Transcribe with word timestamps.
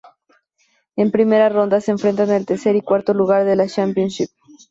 En 0.95 1.11
primera 1.11 1.47
ronda 1.49 1.79
se 1.79 1.91
enfrentan 1.91 2.31
el 2.31 2.47
tercer 2.47 2.75
y 2.75 2.81
cuarto 2.81 3.13
lugar 3.13 3.45
de 3.45 3.55
la 3.55 3.67
"Championship". 3.67 4.29